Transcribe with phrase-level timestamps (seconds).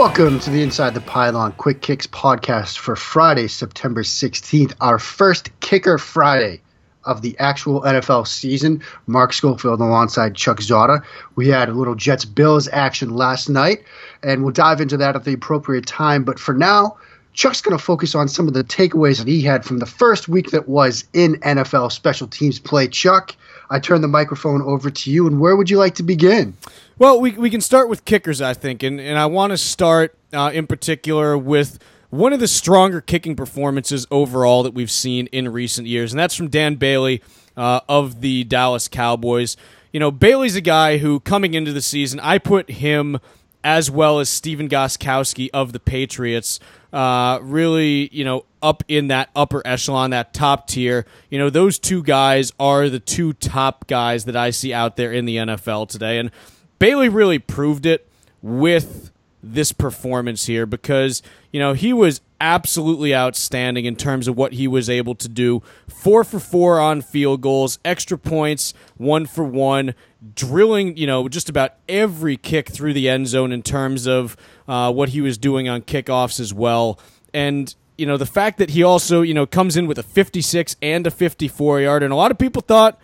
[0.00, 5.50] Welcome to the Inside the Pylon Quick Kicks podcast for Friday, September 16th, our first
[5.60, 6.62] Kicker Friday
[7.04, 8.82] of the actual NFL season.
[9.06, 11.04] Mark Schofield alongside Chuck Zodda.
[11.36, 13.84] We had a little Jets Bills action last night,
[14.22, 16.24] and we'll dive into that at the appropriate time.
[16.24, 16.96] But for now,
[17.34, 20.28] Chuck's going to focus on some of the takeaways that he had from the first
[20.28, 22.88] week that was in NFL special teams play.
[22.88, 23.36] Chuck,
[23.70, 26.54] I turn the microphone over to you, and where would you like to begin?
[26.98, 30.16] Well, we, we can start with kickers, I think, and, and I want to start
[30.32, 31.78] uh, in particular with
[32.10, 36.34] one of the stronger kicking performances overall that we've seen in recent years, and that's
[36.34, 37.22] from Dan Bailey
[37.56, 39.56] uh, of the Dallas Cowboys.
[39.92, 43.20] You know, Bailey's a guy who, coming into the season, I put him
[43.62, 46.60] as well as Stephen Gostkowski of the Patriots
[46.92, 51.06] uh, really, you know, up in that upper echelon, that top tier.
[51.28, 55.12] You know, those two guys are the two top guys that I see out there
[55.12, 56.18] in the NFL today.
[56.18, 56.30] And
[56.78, 58.08] Bailey really proved it
[58.42, 64.54] with this performance here because, you know, he was absolutely outstanding in terms of what
[64.54, 65.62] he was able to do.
[65.88, 69.94] Four for four on field goals, extra points, one for one,
[70.34, 74.36] drilling, you know, just about every kick through the end zone in terms of
[74.68, 76.98] uh, what he was doing on kickoffs as well.
[77.32, 80.76] And, you know, the fact that he also, you know, comes in with a 56
[80.82, 82.98] and a 54 yard, and a lot of people thought,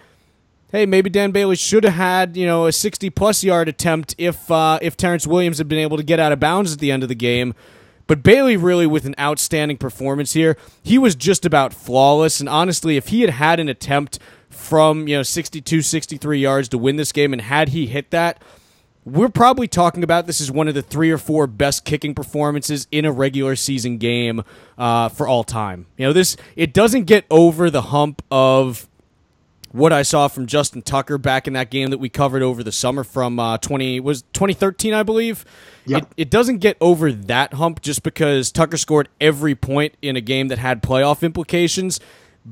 [0.73, 4.51] hey, maybe Dan Bailey should have had, you know, a 60 plus yard attempt if
[4.51, 7.03] uh, if Terrance Williams had been able to get out of bounds at the end
[7.03, 7.55] of the game.
[8.07, 10.57] But Bailey really with an outstanding performance here.
[10.83, 15.17] He was just about flawless and honestly if he had had an attempt from, you
[15.17, 18.41] know, 62 63 yards to win this game and had he hit that,
[19.05, 22.89] we're probably talking about this as one of the three or four best kicking performances
[22.91, 24.43] in a regular season game
[24.77, 25.87] uh, for all time.
[25.97, 28.89] You know, this it doesn't get over the hump of
[29.77, 32.73] what I saw from Justin Tucker back in that game that we covered over the
[32.73, 35.45] summer from uh, twenty was twenty thirteen, I believe.
[35.87, 36.03] Yep.
[36.03, 40.21] It, it doesn't get over that hump just because Tucker scored every point in a
[40.21, 42.01] game that had playoff implications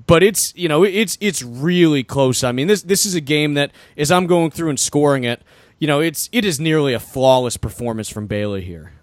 [0.06, 2.42] but it's you know it's it's really close.
[2.42, 5.40] I mean this this is a game that as I'm going through and scoring it,
[5.78, 8.93] you know, it's it is nearly a flawless performance from Bailey here.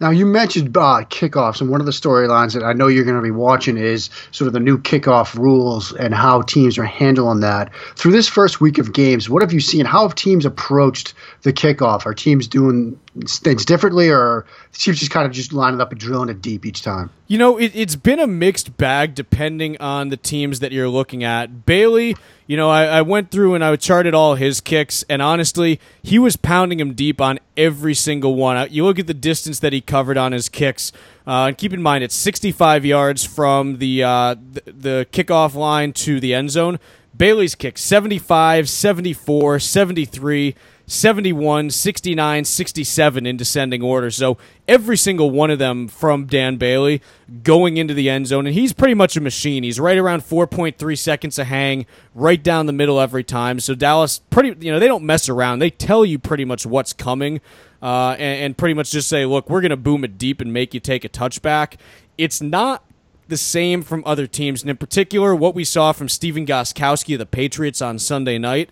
[0.00, 3.18] Now, you mentioned uh, kickoffs, and one of the storylines that I know you're going
[3.18, 7.40] to be watching is sort of the new kickoff rules and how teams are handling
[7.40, 7.70] that.
[7.96, 9.84] Through this first week of games, what have you seen?
[9.84, 11.12] How have teams approached
[11.42, 12.06] the kickoff?
[12.06, 16.30] Are teams doing things differently, or teams just kind of just lining up and drilling
[16.30, 17.10] it deep each time?
[17.30, 21.22] You know, it, it's been a mixed bag depending on the teams that you're looking
[21.22, 21.64] at.
[21.64, 22.16] Bailey
[22.50, 26.18] you know, I, I, went through and I charted all his kicks, and honestly, he
[26.18, 28.66] was pounding him deep on every single one.
[28.72, 30.90] You look at the distance that he covered on his kicks,
[31.28, 35.92] uh, and keep in mind it's 65 yards from the, uh, the, the kickoff line
[35.92, 36.80] to the end zone.
[37.16, 40.54] Bailey's kick 75, 74, 73,
[40.86, 44.10] 71, 69, 67 in descending order.
[44.10, 47.00] So every single one of them from Dan Bailey
[47.42, 48.46] going into the end zone.
[48.46, 49.62] And he's pretty much a machine.
[49.62, 53.60] He's right around 4.3 seconds a hang, right down the middle every time.
[53.60, 55.60] So Dallas, pretty, you know, they don't mess around.
[55.60, 57.40] They tell you pretty much what's coming
[57.80, 60.52] uh, and, and pretty much just say, look, we're going to boom it deep and
[60.52, 61.74] make you take a touchback.
[62.18, 62.84] It's not
[63.30, 64.62] the same from other teams.
[64.62, 68.70] And in particular, what we saw from Stephen Gostkowski of the Patriots on Sunday night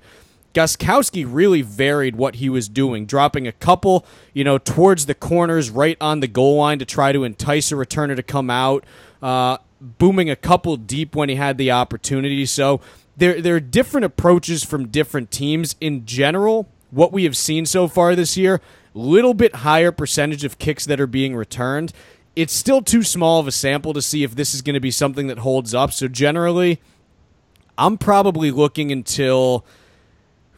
[0.54, 5.70] Gostkowski really varied what he was doing, dropping a couple, you know, towards the corners
[5.70, 8.84] right on the goal line to try to entice a returner to come out,
[9.22, 12.46] uh, booming a couple deep when he had the opportunity.
[12.46, 12.80] So
[13.16, 15.76] there, there are different approaches from different teams.
[15.80, 18.60] In general, what we have seen so far this year,
[18.94, 21.92] little bit higher percentage of kicks that are being returned.
[22.38, 24.90] It's still too small of a sample to see if this is going to be
[24.90, 25.92] something that holds up.
[25.92, 26.80] So generally,
[27.76, 29.64] I'm probably looking until–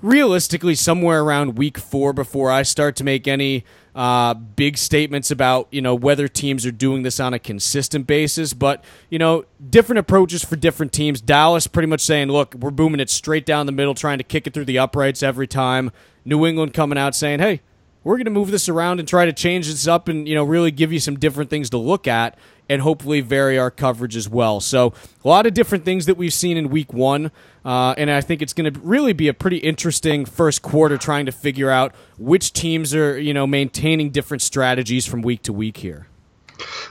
[0.03, 5.69] realistically somewhere around week four before I start to make any uh, big statements about
[5.71, 8.53] you know whether teams are doing this on a consistent basis.
[8.53, 11.21] But you know, different approaches for different teams.
[11.21, 14.47] Dallas pretty much saying, "Look, we're booming it straight down the middle, trying to kick
[14.47, 15.91] it through the uprights every time."
[16.25, 17.61] New England coming out saying, "Hey."
[18.03, 20.45] We're going to move this around and try to change this up and you know
[20.45, 22.39] really give you some different things to look at
[22.71, 24.61] and hopefully vary our coverage as well.
[24.61, 24.95] So,
[25.25, 27.33] a lot of different things that we've seen in week one.
[27.65, 31.27] Uh, and I think it's going to really be a pretty interesting first quarter trying
[31.27, 35.79] to figure out which teams are, you know, maintaining different strategies from week to week
[35.79, 36.07] here.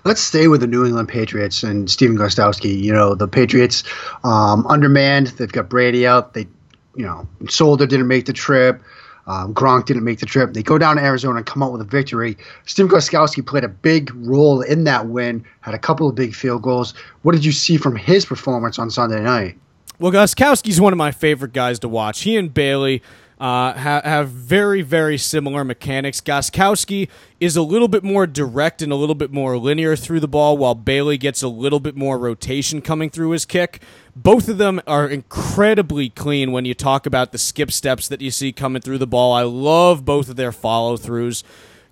[0.03, 2.77] Let's stay with the New England Patriots and Stephen Gostkowski.
[2.77, 3.83] You know, the Patriots
[4.25, 5.27] um, undermanned.
[5.27, 6.33] They've got Brady out.
[6.33, 6.47] They,
[6.95, 8.81] you know, Solder didn't make the trip.
[9.29, 10.53] Um, Gronk didn't make the trip.
[10.53, 12.35] They go down to Arizona and come out with a victory.
[12.65, 16.63] Steve Gostkowski played a big role in that win, had a couple of big field
[16.63, 16.95] goals.
[17.21, 19.55] What did you see from his performance on Sunday night?
[19.99, 22.21] Well, Gostkowski's one of my favorite guys to watch.
[22.21, 23.03] He and Bailey
[23.39, 26.19] uh, ha- have very, very similar mechanics.
[26.19, 27.07] Gostkowski
[27.39, 30.57] is a little bit more direct and a little bit more linear through the ball,
[30.57, 33.81] while Bailey gets a little bit more rotation coming through his kick.
[34.15, 38.31] Both of them are incredibly clean when you talk about the skip steps that you
[38.31, 39.31] see coming through the ball.
[39.31, 41.43] I love both of their follow throughs.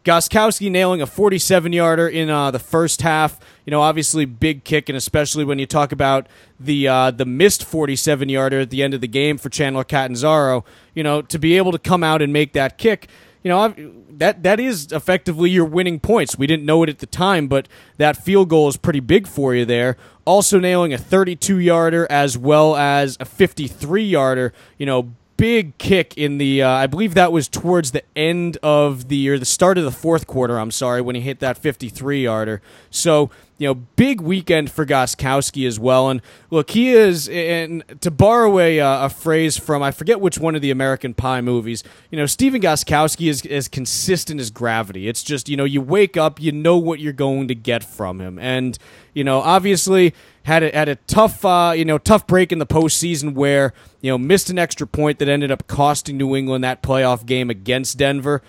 [0.08, 3.42] Gostkowski nailing a 47 yarder in uh, the first half.
[3.66, 6.28] You know, obviously big kick, and especially when you talk about
[6.58, 10.64] the uh, the missed 47 yarder at the end of the game for Chandler Catanzaro.
[10.94, 13.10] You know, to be able to come out and make that kick.
[13.44, 13.76] You know,
[14.12, 16.38] that that is effectively your winning points.
[16.38, 17.68] We didn't know it at the time, but
[17.98, 19.98] that field goal is pretty big for you there.
[20.24, 24.54] Also nailing a 32 yarder as well as a 53 yarder.
[24.78, 29.08] You know, big kick in the uh, I believe that was towards the end of
[29.08, 30.60] the or the start of the fourth quarter.
[30.60, 32.62] I'm sorry when he hit that 53 yarder.
[32.90, 36.10] So you know, big weekend for Gostkowski as well.
[36.10, 36.22] And
[36.52, 40.56] look, he is, and to borrow a, uh, a phrase from I forget which one
[40.56, 45.08] of the American Pie movies, you know, Stephen Gostkowski is as consistent as gravity.
[45.08, 48.22] It's just you know, you wake up, you know what you're going to get from
[48.22, 48.78] him, and
[49.14, 50.14] you know, obviously
[50.44, 54.12] had a, had a tough, uh, you know, tough break in the postseason where you
[54.12, 57.98] know missed an extra point that ended up costing New England that playoff game against
[57.98, 58.44] Denver.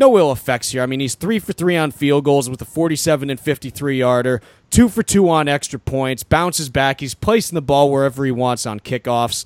[0.00, 0.82] No ill effects here.
[0.82, 4.40] I mean, he's three for three on field goals with a 47 and 53 yarder,
[4.70, 7.00] two for two on extra points, bounces back.
[7.00, 9.44] He's placing the ball wherever he wants on kickoffs.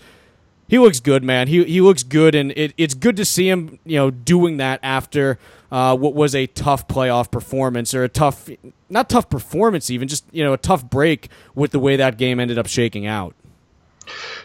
[0.68, 1.48] He looks good, man.
[1.48, 4.78] He he looks good, and it, it's good to see him, you know, doing that
[4.84, 5.40] after
[5.72, 8.48] uh, what was a tough playoff performance or a tough,
[8.88, 12.38] not tough performance, even just you know a tough break with the way that game
[12.38, 13.34] ended up shaking out.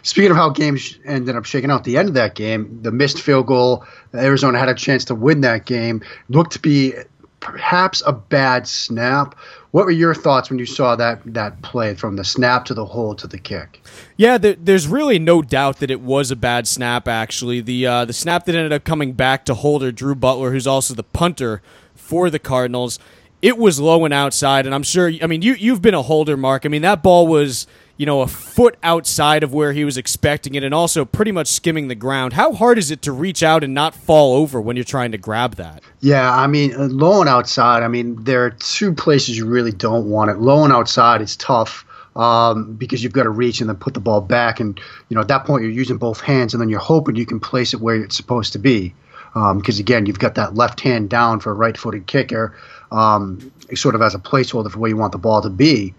[0.02, 3.20] Speaking of how games ended up shaking out, the end of that game, the missed
[3.20, 3.84] field goal,
[4.14, 6.02] Arizona had a chance to win that game.
[6.28, 6.94] Looked to be
[7.40, 9.34] perhaps a bad snap.
[9.72, 12.84] What were your thoughts when you saw that that play from the snap to the
[12.84, 13.82] hold to the kick?
[14.16, 17.08] Yeah, there's really no doubt that it was a bad snap.
[17.08, 20.66] Actually, the uh, the snap that ended up coming back to holder Drew Butler, who's
[20.66, 21.62] also the punter
[21.94, 22.98] for the Cardinals.
[23.42, 25.10] It was low and outside, and I'm sure.
[25.22, 26.66] I mean, you you've been a holder, Mark.
[26.66, 27.66] I mean, that ball was
[28.00, 31.48] you know, a foot outside of where he was expecting it and also pretty much
[31.48, 32.32] skimming the ground.
[32.32, 35.18] How hard is it to reach out and not fall over when you're trying to
[35.18, 35.82] grab that?
[36.00, 39.70] Yeah, I mean, uh, low and outside, I mean, there are two places you really
[39.70, 40.38] don't want it.
[40.38, 41.84] Low and outside is tough.
[42.16, 45.20] Um, because you've got to reach and then put the ball back, and you know
[45.20, 47.80] at that point you're using both hands, and then you're hoping you can place it
[47.80, 48.92] where it's supposed to be.
[49.32, 52.56] Because um, again, you've got that left hand down for a right-footed kicker,
[52.90, 55.94] um, sort of as a placeholder for where you want the ball to be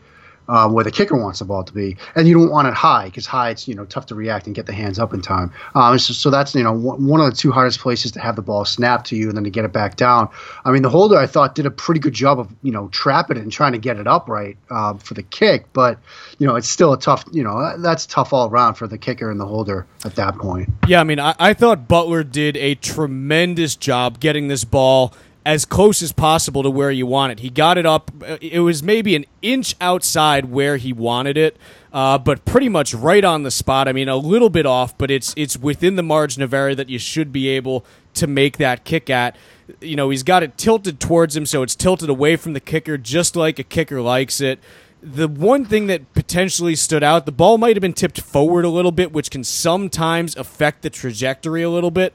[0.48, 3.06] uh, where the kicker wants the ball to be, and you don't want it high
[3.06, 5.52] because high it's you know tough to react and get the hands up in time.
[5.76, 8.42] Um, so, so, that's you know one of the two hardest places to have the
[8.42, 10.30] ball snapped to you and then to get it back down.
[10.66, 13.38] I mean, the holder I thought did a pretty good job of you know trapping
[13.38, 16.00] it and trying to get it upright uh, for the kick, but
[16.40, 19.32] you know it's still a tough you know that's tough all around for the kicker
[19.32, 20.70] and the holder at that point.
[20.88, 25.14] Yeah, I mean I, I thought Butler did a tremendous job getting this ball
[25.46, 27.40] as close as possible to where you want it.
[27.40, 28.12] He got it up.
[28.42, 31.58] It was maybe an inch outside where he wanted it,
[31.92, 33.88] uh, but pretty much right on the spot.
[33.88, 36.90] I mean, a little bit off, but it's it's within the margin of error that
[36.90, 39.36] you should be able to make that kick at.
[39.80, 42.98] You know, he's got it tilted towards him, so it's tilted away from the kicker,
[42.98, 44.60] just like a kicker likes it.
[45.02, 48.70] The one thing that potentially stood out, the ball might have been tipped forward a
[48.70, 52.14] little bit, which can sometimes affect the trajectory a little bit.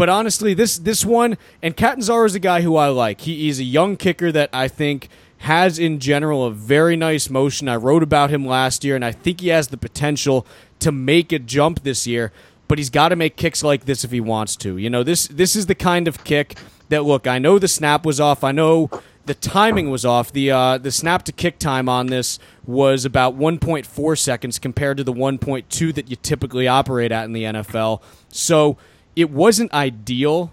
[0.00, 3.20] But honestly, this this one and Catanzaro is a guy who I like.
[3.20, 7.68] He, he's a young kicker that I think has in general a very nice motion.
[7.68, 10.46] I wrote about him last year, and I think he has the potential
[10.78, 12.32] to make a jump this year.
[12.66, 14.78] But he's got to make kicks like this if he wants to.
[14.78, 16.56] You know, this this is the kind of kick
[16.88, 17.26] that look.
[17.26, 18.42] I know the snap was off.
[18.42, 18.88] I know
[19.26, 20.32] the timing was off.
[20.32, 25.04] The uh, the snap to kick time on this was about 1.4 seconds compared to
[25.04, 28.00] the 1.2 that you typically operate at in the NFL.
[28.30, 28.78] So
[29.16, 30.52] it wasn't ideal,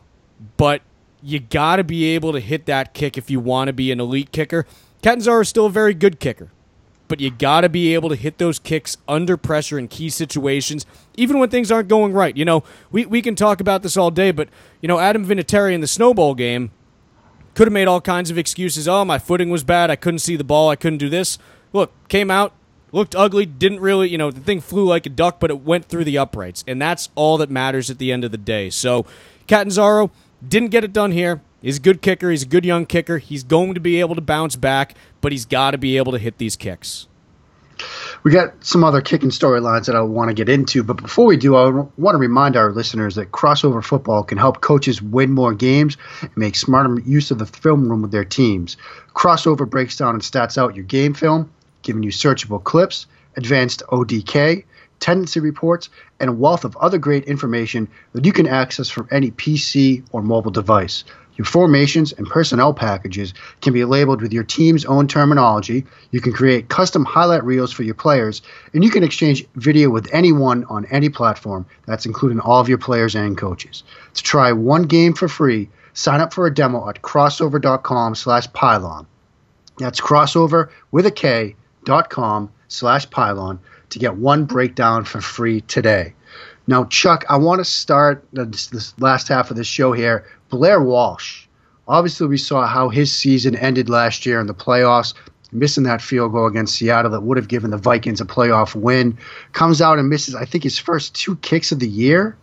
[0.57, 0.81] but
[1.21, 3.99] you got to be able to hit that kick if you want to be an
[3.99, 4.65] elite kicker.
[5.01, 6.49] Catanzaro is still a very good kicker,
[7.07, 10.85] but you got to be able to hit those kicks under pressure in key situations,
[11.15, 12.35] even when things aren't going right.
[12.35, 14.49] You know, we, we can talk about this all day, but,
[14.81, 16.71] you know, Adam Vinatieri in the snowball game
[17.55, 18.87] could have made all kinds of excuses.
[18.87, 19.89] Oh, my footing was bad.
[19.89, 20.69] I couldn't see the ball.
[20.69, 21.39] I couldn't do this.
[21.73, 22.53] Look, came out,
[22.91, 25.85] looked ugly, didn't really, you know, the thing flew like a duck, but it went
[25.85, 26.63] through the uprights.
[26.67, 28.69] And that's all that matters at the end of the day.
[28.69, 29.05] So,
[29.47, 30.11] Catanzaro
[30.47, 31.41] didn't get it done here.
[31.61, 32.29] He's a good kicker.
[32.29, 33.17] He's a good young kicker.
[33.17, 36.19] He's going to be able to bounce back, but he's got to be able to
[36.19, 37.07] hit these kicks.
[38.23, 41.37] We got some other kicking storylines that I want to get into, but before we
[41.37, 45.53] do, I want to remind our listeners that Krossover football can help coaches win more
[45.53, 48.77] games and make smarter use of the film room with their teams.
[49.15, 51.51] Krossover breaks down and stats out your game film
[51.87, 54.65] giving you searchable clips, advanced ODK,
[54.99, 55.89] tendency reports,
[56.19, 60.21] and a wealth of other great information that you can access from any PC or
[60.21, 61.05] mobile device.
[61.37, 65.85] Your formations and personnel packages can be labeled with your team's own terminology.
[66.11, 68.41] You can create custom highlight reels for your players,
[68.73, 71.65] and you can exchange video with anyone on any platform.
[71.85, 73.83] That's including all of your players and coaches.
[74.15, 79.07] To try one game for free, sign up for a demo at krossover.com slash pylon.
[79.77, 81.55] That's Krossover with a K
[82.09, 86.13] com slash pylon to get one breakdown for free today.
[86.67, 90.25] Now, Chuck, I want to start this, this last half of the show here.
[90.49, 91.45] Blair Walsh.
[91.87, 95.13] Obviously, we saw how his season ended last year in the playoffs,
[95.53, 99.17] missing that field goal against Seattle that would have given the Vikings a playoff win.
[99.53, 102.35] Comes out and misses, I think, his first two kicks of the year.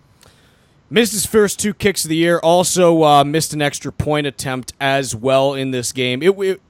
[0.89, 2.39] Missed his first two kicks of the year.
[2.39, 6.23] Also uh, missed an extra point attempt as well in this game.
[6.23, 6.61] It, it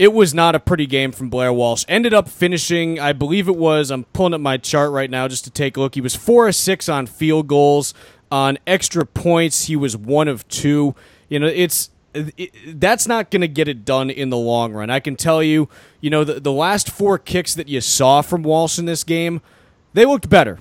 [0.00, 1.84] it was not a pretty game from Blair Walsh.
[1.86, 5.44] Ended up finishing, I believe it was, I'm pulling up my chart right now just
[5.44, 5.94] to take a look.
[5.94, 7.92] He was 4 of 6 on field goals.
[8.32, 10.94] On extra points, he was 1 of 2.
[11.28, 14.88] You know, it's it, that's not going to get it done in the long run.
[14.88, 15.68] I can tell you,
[16.00, 19.42] you know, the, the last four kicks that you saw from Walsh in this game,
[19.92, 20.60] they looked better.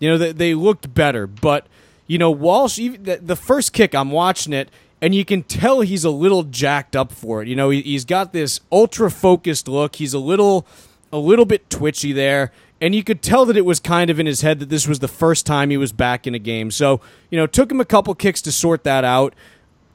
[0.00, 1.28] You know, they, they looked better.
[1.28, 1.68] But,
[2.08, 4.70] you know, Walsh, even the, the first kick, I'm watching it,
[5.02, 7.48] and you can tell he's a little jacked up for it.
[7.48, 9.96] You know, he, has got this ultra focused look.
[9.96, 10.64] He's a little,
[11.12, 14.26] a little bit twitchy there, and you could tell that it was kind of in
[14.26, 16.70] his head that this was the first time he was back in a game.
[16.70, 19.34] So, you know, took him a couple kicks to sort that out.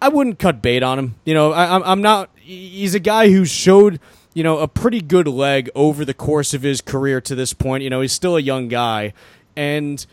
[0.01, 1.15] I wouldn't cut bait on him.
[1.23, 2.29] You know, I, I'm not.
[2.35, 3.99] He's a guy who showed
[4.33, 7.81] you know a pretty good leg over the course of his career to this point.
[7.83, 9.13] You know, he's still a young guy,
[9.55, 10.05] and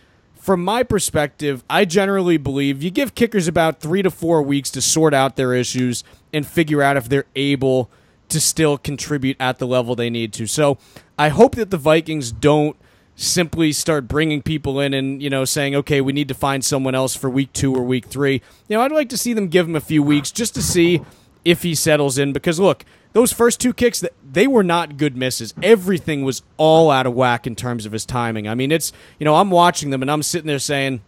[0.45, 4.83] from my perspective, I generally believe you give kickers about three to four weeks to
[4.83, 7.89] sort out their issues and figure out if they're able
[8.29, 10.47] to still contribute at the level they need to.
[10.47, 10.77] So
[11.19, 12.77] I hope that the Vikings don't
[13.17, 16.97] simply start bringing people in and you know saying okay we need to find someone
[16.97, 19.69] else for week two or week three you know i'd like to see them give
[19.69, 21.01] him a few weeks just to see
[21.45, 22.85] if he settles in because look
[23.15, 25.55] those first two kicks that they were not good misses.
[25.63, 28.47] Everything was all out of whack in terms of his timing.
[28.47, 31.01] I mean, it's you know I'm watching them and I'm sitting there saying,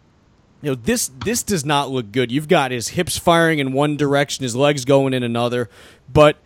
[0.63, 2.33] you know this this does not look good.
[2.33, 5.69] You've got his hips firing in one direction, his legs going in another,
[6.11, 6.39] but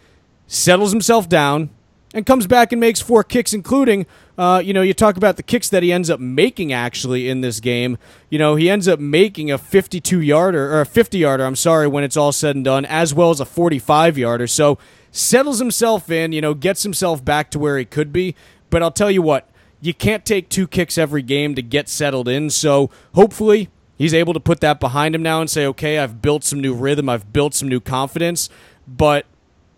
[0.47, 1.71] settles himself down
[2.12, 4.05] and comes back and makes four kicks, including,
[4.37, 7.40] uh, you know, you talk about the kicks that he ends up making actually in
[7.40, 7.99] this game.
[8.31, 11.87] You know, he ends up making a 52 yarder or a 50 yarder, I'm sorry,
[11.87, 14.49] when it's all said and done, as well as a 45 yarder.
[14.49, 14.79] So
[15.11, 18.35] settles himself in, you know, gets himself back to where he could be.
[18.71, 19.49] But I'll tell you what,
[19.81, 22.50] you can't take two kicks every game to get settled in.
[22.50, 26.45] So hopefully he's able to put that behind him now and say, okay, I've built
[26.45, 28.49] some new rhythm, I've built some new confidence.
[28.87, 29.26] But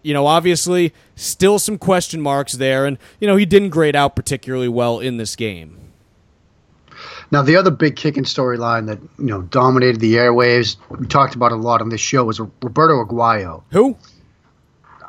[0.03, 4.17] you know, obviously, still some question marks there, and you know he didn't grade out
[4.17, 5.79] particularly well in this game.
[7.31, 11.53] Now, the other big kicking storyline that you know dominated the airwaves, we talked about
[11.53, 13.63] a lot on this show, was Roberto Aguayo.
[13.71, 13.97] Who?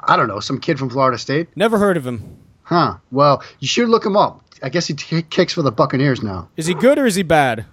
[0.07, 1.49] I don't know, some kid from Florida State.
[1.55, 2.37] Never heard of him.
[2.63, 2.97] Huh.
[3.11, 4.43] Well, you should look him up.
[4.61, 6.49] I guess he t- kicks for the Buccaneers now.
[6.55, 7.65] Is he good or is he bad?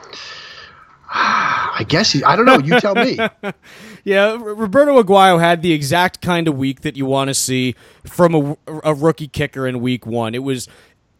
[1.08, 2.22] I guess he.
[2.24, 2.58] I don't know.
[2.58, 3.18] You tell me.
[4.04, 8.34] yeah, Roberto Aguayo had the exact kind of week that you want to see from
[8.34, 10.34] a, a rookie kicker in Week One.
[10.34, 10.68] It was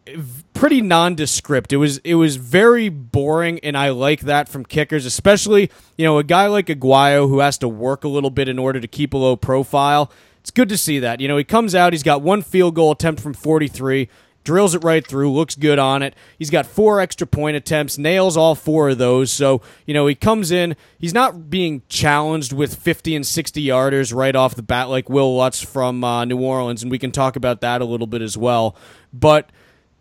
[0.05, 0.17] eh,
[0.53, 1.73] pretty nondescript.
[1.73, 6.17] It was it was very boring, and I like that from kickers, especially you know
[6.17, 9.13] a guy like Aguayo who has to work a little bit in order to keep
[9.13, 10.11] a low profile.
[10.47, 11.19] It's good to see that.
[11.19, 14.07] You know, he comes out, he's got one field goal attempt from 43,
[14.45, 16.15] drills it right through, looks good on it.
[16.39, 19.29] He's got four extra point attempts, nails all four of those.
[19.29, 24.15] So, you know, he comes in, he's not being challenged with 50 and 60 yarders
[24.15, 27.35] right off the bat like Wil Lutz from uh, New Orleans, and we can talk
[27.35, 28.73] about that a little bit as well.
[29.11, 29.49] But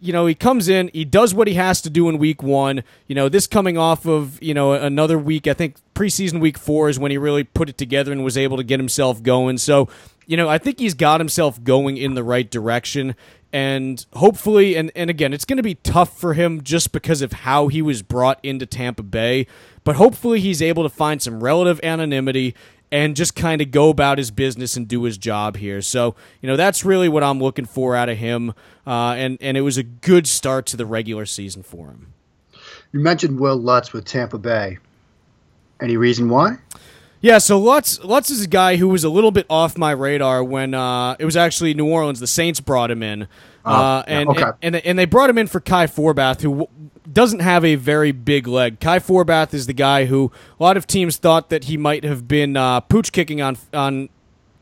[0.01, 2.83] you know, he comes in, he does what he has to do in week one.
[3.07, 6.89] You know, this coming off of, you know, another week, I think preseason week four
[6.89, 9.59] is when he really put it together and was able to get himself going.
[9.59, 9.89] So,
[10.27, 13.15] you know, I think he's got himself going in the right direction.
[13.53, 17.33] And hopefully, and, and again, it's going to be tough for him just because of
[17.33, 19.47] how he was brought into Tampa Bay.
[19.83, 22.55] But hopefully, he's able to find some relative anonymity
[22.97, 25.83] and just kind of go about his business and do his job here.
[25.83, 28.55] So, you know, that's really what I'm looking for out of him.
[28.87, 32.15] Uh, and, and it was a good start to the regular season for him.
[32.93, 34.79] You mentioned Wil Lutz with Tampa Bay.
[35.79, 36.57] Any reason why?
[37.21, 40.43] Yeah, so Lutz Lutz is a guy who was a little bit off my radar
[40.43, 42.21] when uh, it was actually New Orleans.
[42.21, 43.25] The Saints brought him in,
[43.65, 44.51] uh, uh, and, okay.
[44.63, 46.69] and, and they brought him in for Kai Forbath, who
[47.13, 48.81] doesn't have a very big leg.
[48.81, 52.27] Kai Forbath is the guy who a lot of teams thought that he might have
[52.27, 54.09] been uh, pooch kicking on on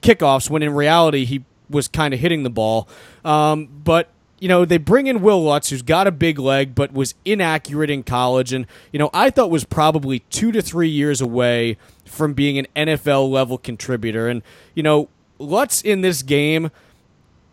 [0.02, 2.88] kickoffs when in reality he was kind of hitting the ball.
[3.24, 4.10] Um, but
[4.44, 7.88] you know, they bring in Wil Lutz, who's got a big leg, but was inaccurate
[7.88, 8.52] in college.
[8.52, 12.66] And, you know, I thought was probably two to three years away from being an
[12.76, 14.28] NFL level contributor.
[14.28, 14.42] And,
[14.74, 15.08] you know,
[15.38, 16.70] Lutz in this game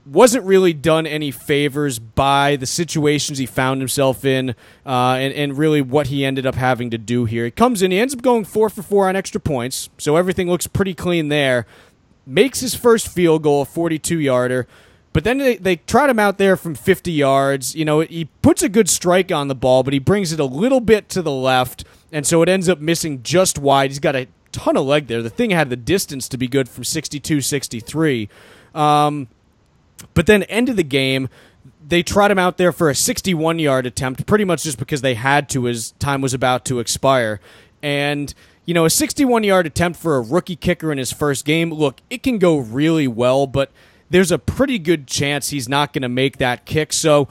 [0.05, 4.51] wasn't really done any favors by the situations he found himself in
[4.85, 7.45] uh, and, and really what he ended up having to do here.
[7.45, 10.49] He comes in, he ends up going four for four on extra points, so everything
[10.49, 11.65] looks pretty clean there.
[12.25, 14.67] Makes his first field goal, a 42 yarder.
[15.13, 17.75] But then they, they trot him out there from 50 yards.
[17.75, 20.45] You know, he puts a good strike on the ball, but he brings it a
[20.45, 23.89] little bit to the left, and so it ends up missing just wide.
[23.89, 25.21] He's got a ton of leg there.
[25.21, 28.29] The thing had the distance to be good from 62 63.
[28.73, 29.27] Um,
[30.13, 31.29] but then, end of the game,
[31.85, 35.15] they trot him out there for a 61 yard attempt, pretty much just because they
[35.15, 37.39] had to as time was about to expire.
[37.83, 38.33] And,
[38.65, 42.01] you know, a 61 yard attempt for a rookie kicker in his first game, look,
[42.09, 43.71] it can go really well, but
[44.09, 46.93] there's a pretty good chance he's not going to make that kick.
[46.93, 47.27] So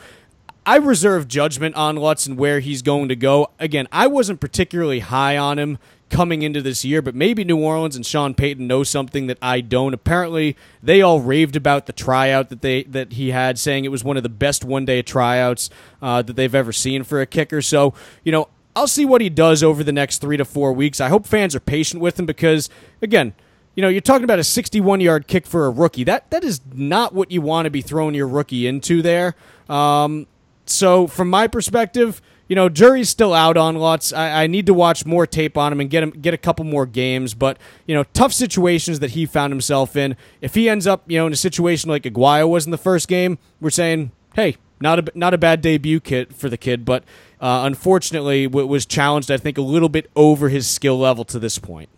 [0.66, 3.50] I reserve judgment on Lutz and where he's going to go.
[3.58, 5.78] Again, I wasn't particularly high on him
[6.10, 9.60] coming into this year, but maybe New Orleans and Sean Payton know something that I
[9.60, 9.94] don't.
[9.94, 14.04] Apparently, they all raved about the tryout that they that he had, saying it was
[14.04, 15.70] one of the best one day tryouts
[16.02, 17.62] uh, that they've ever seen for a kicker.
[17.62, 21.00] So, you know, I'll see what he does over the next three to four weeks.
[21.00, 22.68] I hope fans are patient with him because,
[23.00, 23.34] again,
[23.74, 26.04] you know, you're talking about a 61 yard kick for a rookie.
[26.04, 29.34] That that is not what you want to be throwing your rookie into there.
[29.68, 30.26] Um,
[30.66, 34.12] so from my perspective, you know, jury's still out on Lutz.
[34.12, 36.64] I, I, need to watch more tape on him and get him get a couple
[36.64, 37.32] more games.
[37.32, 40.16] But you know, tough situations that he found himself in.
[40.40, 43.06] If he ends up, you know, in a situation like Aguayo was in the first
[43.06, 47.04] game, we're saying, hey, not a not a bad debut kit for the kid, but
[47.40, 49.30] uh, unfortunately, was challenged.
[49.30, 51.88] I think a little bit over his skill level to this point.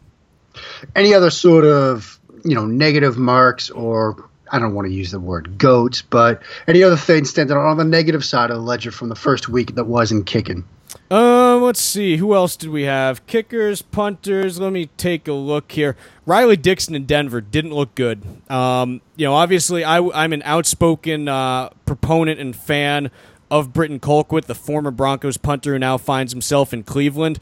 [0.95, 5.19] Any other sort of you know negative marks or I don't want to use the
[5.19, 9.09] word goats, but any other things standing on the negative side of the ledger from
[9.09, 10.65] the first week that wasn't kicking?
[11.11, 12.19] Uh, let's see.
[12.19, 13.27] Who else did we have?
[13.27, 14.61] Kickers, punters.
[14.61, 15.97] Let me take a look here.
[16.27, 18.23] Riley Dixon in Denver didn't look good.
[18.51, 23.11] Um, you know, obviously, I, am an outspoken uh, proponent and fan
[23.51, 27.39] of Britton Colquitt, the former Broncos punter who now finds himself in Cleveland.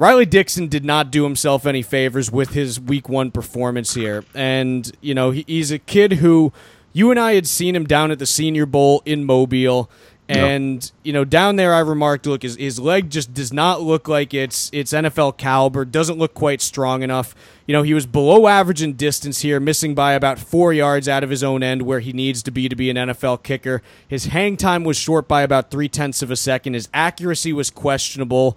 [0.00, 4.24] Riley Dixon did not do himself any favors with his week one performance here.
[4.34, 6.54] And, you know, he, he's a kid who
[6.94, 9.90] you and I had seen him down at the Senior Bowl in Mobile.
[10.26, 10.92] And yep.
[11.02, 14.32] you know, down there, I remarked, look, his, his leg just does not look like
[14.32, 15.84] it's it's NFL caliber.
[15.84, 17.34] Doesn't look quite strong enough.
[17.66, 21.22] You know, he was below average in distance here, missing by about four yards out
[21.22, 23.82] of his own end where he needs to be to be an NFL kicker.
[24.08, 26.72] His hang time was short by about three tenths of a second.
[26.72, 28.56] His accuracy was questionable.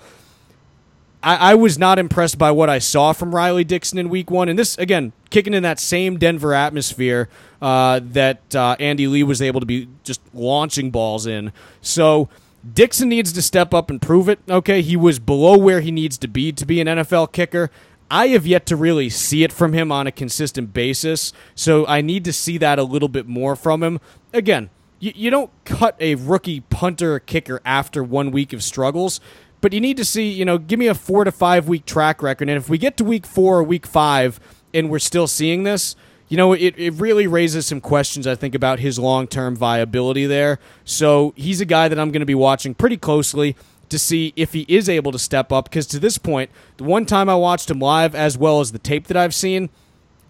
[1.24, 4.50] I, I, was not impressed by what I saw from Riley Dixon in week one.
[4.50, 7.30] And this, again, kicking in that same Denver atmosphere
[7.62, 11.54] uh, that uh, Andy Lee was able to be just launching balls in.
[11.82, 12.30] So
[12.72, 14.40] Dixon needs to step up and prove it.
[14.50, 17.72] Okay, he was below where he needs to be to be an NFL kicker.
[18.12, 21.34] I have yet to really see it from him on a consistent basis.
[21.56, 24.00] So I need to see that a little bit more from him.
[24.34, 29.20] Again, you, you don't cut a rookie punter kicker after one week of struggles
[29.64, 32.22] but you need to see, you know, give me a four to five week track
[32.22, 32.50] record.
[32.50, 34.38] And if we get to week four or week five
[34.74, 35.96] and we're still seeing this,
[36.28, 40.26] you know, it, it really raises some questions, I think, about his long term viability
[40.26, 40.60] there.
[40.84, 43.56] So he's a guy that I'm going to be watching pretty closely
[43.88, 45.70] to see if he is able to step up.
[45.70, 48.80] Because to this point, the one time I watched him live, as well as the
[48.80, 49.70] tape that I've seen,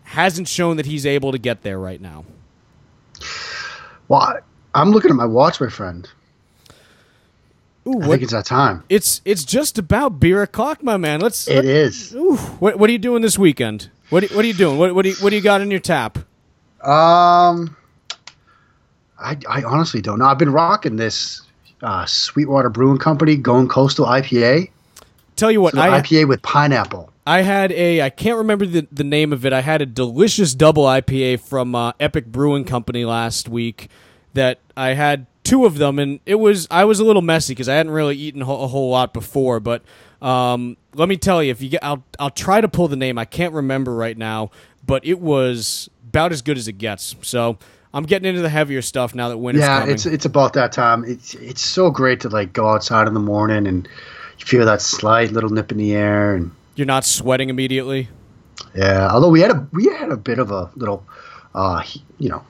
[0.03, 2.23] hasn't shown that he's able to get there right now.
[4.09, 4.41] Well,
[4.75, 6.07] I'm looking at my watch, my friend.
[7.85, 8.83] Ooh, I what, think it's that time.
[8.89, 11.19] It's it's just about beer o'clock, my man.
[11.19, 11.47] Let's.
[11.47, 12.15] It let, is.
[12.15, 13.89] Ooh, what what are you doing this weekend?
[14.09, 14.77] What what are you doing?
[14.77, 16.17] What what do you, what do you got in your tap?
[16.81, 17.75] Um,
[19.19, 20.25] I I honestly don't know.
[20.25, 21.41] I've been rocking this
[21.81, 24.69] uh, Sweetwater Brewing Company Going Coastal IPA.
[25.35, 27.11] Tell you what, I IPA with pineapple.
[27.25, 29.51] I had a I can't remember the, the name of it.
[29.51, 33.89] I had a delicious double IPA from uh, Epic Brewing Company last week
[34.33, 37.69] that I had two of them, and it was I was a little messy because
[37.69, 39.59] I hadn't really eaten a whole lot before.
[39.59, 39.83] But
[40.21, 43.17] um, let me tell you, if you get, I'll I'll try to pull the name.
[43.17, 44.51] I can't remember right now,
[44.85, 47.15] but it was about as good as it gets.
[47.21, 47.57] So
[47.93, 49.93] I'm getting into the heavier stuff now that winter's yeah, coming.
[49.93, 51.03] it's it's about that time.
[51.05, 53.87] It's it's so great to like go outside in the morning and
[54.39, 58.09] you feel that slight little nip in the air and you're not sweating immediately.
[58.75, 61.05] Yeah, although we had a we had a bit of a little,
[61.53, 61.83] uh,
[62.17, 62.43] you know,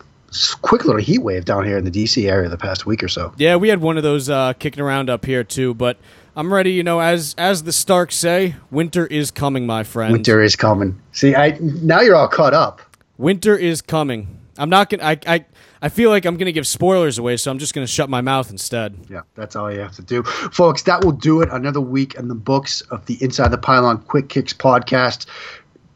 [0.62, 3.34] quick little heat wave down here in the DC area the past week or so.
[3.38, 5.98] Yeah, we had one of those uh, kicking around up here too, but
[6.36, 6.72] I'm ready.
[6.72, 10.12] You know, as as the Starks say, winter is coming, my friend.
[10.12, 11.00] Winter is coming.
[11.12, 12.82] See, I now you're all caught up.
[13.18, 14.40] Winter is coming.
[14.58, 15.04] I'm not gonna.
[15.04, 15.46] I I,
[15.82, 18.50] I feel like I'm gonna give spoilers away, so I'm just gonna shut my mouth
[18.50, 18.98] instead.
[19.10, 20.84] Yeah, that's all you have to do, folks.
[20.84, 21.50] That will do it.
[21.52, 25.26] Another week in the books of the Inside the Pylon Quick Kicks podcast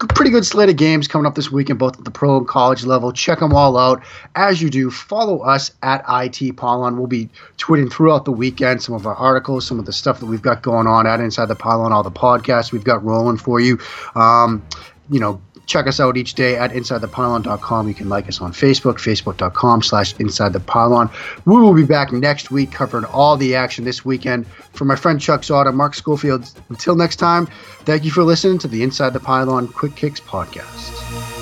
[0.05, 2.85] pretty good slate of games coming up this weekend, both at the pro and college
[2.85, 3.11] level.
[3.11, 4.03] Check them all out.
[4.35, 6.97] As you do, follow us at IT Pylon.
[6.97, 10.27] We'll be tweeting throughout the weekend some of our articles, some of the stuff that
[10.27, 13.59] we've got going on at Inside the Pylon, all the podcasts we've got rolling for
[13.59, 13.79] you.
[14.13, 14.63] Um,
[15.09, 17.87] you know, check us out each day at insidethepylon.com.
[17.87, 21.11] You can like us on Facebook, facebook.com slash insidethepylon.
[21.45, 24.47] We will be back next week covering all the action this weekend.
[24.47, 27.45] For my friend Chuck Zodda, Mark Schofield, until next time,
[27.85, 31.36] thank you for listening to the Inside the Pylon Quick Kicks podcast.